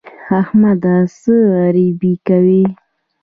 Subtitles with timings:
[0.39, 0.95] احمده!
[1.19, 2.63] څه غريبي کوې؟